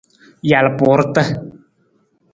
Jalpuurata. 0.51 1.23